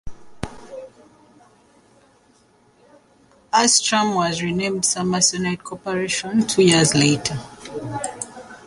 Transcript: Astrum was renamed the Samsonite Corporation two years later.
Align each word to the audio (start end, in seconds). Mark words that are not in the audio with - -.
Astrum 3.53 4.15
was 4.15 4.41
renamed 4.41 4.83
the 4.83 4.87
Samsonite 4.99 5.61
Corporation 5.61 6.47
two 6.47 6.63
years 6.63 6.95
later. 6.95 7.37